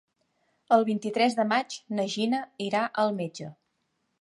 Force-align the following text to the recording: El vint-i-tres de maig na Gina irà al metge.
El 0.77 0.85
vint-i-tres 0.87 1.35
de 1.41 1.45
maig 1.51 1.77
na 1.99 2.07
Gina 2.17 2.41
irà 2.69 2.85
al 3.05 3.15
metge. 3.21 3.53